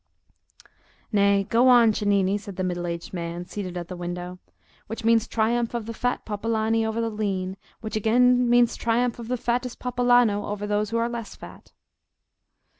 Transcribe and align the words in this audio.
"Nay, 1.11 1.43
go 1.47 1.67
on, 1.69 1.93
Cennini," 1.93 2.35
said 2.35 2.55
the 2.55 2.63
middle 2.63 2.87
aged 2.87 3.13
man, 3.13 3.45
seated 3.45 3.77
at 3.77 3.87
the 3.87 3.95
window, 3.95 4.39
"which 4.87 5.03
means 5.05 5.27
triumph 5.27 5.75
of 5.75 5.85
the 5.85 5.93
fat 5.93 6.25
popolani 6.25 6.83
over 6.83 6.99
the 6.99 7.09
lean, 7.11 7.55
which 7.81 7.95
again 7.95 8.49
means 8.49 8.75
triumph 8.75 9.19
of 9.19 9.27
the 9.27 9.37
fattest 9.37 9.77
popolano 9.77 10.49
over 10.49 10.65
those 10.65 10.89
who 10.89 10.97
are 10.97 11.07
less 11.07 11.35
fat." 11.35 11.71